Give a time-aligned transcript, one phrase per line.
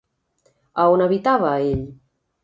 [0.83, 1.85] A on habitava ell?